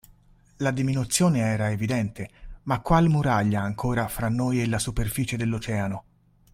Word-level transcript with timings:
La 0.57 0.71
diminuzione 0.71 1.41
era 1.41 1.69
evidente, 1.69 2.27
ma 2.63 2.79
qual 2.81 3.07
muraglia 3.07 3.61
ancora 3.61 4.07
fra 4.07 4.29
noi 4.29 4.59
e 4.59 4.67
la 4.67 4.79
superficie 4.79 5.37
dell’Oceano! 5.37 6.03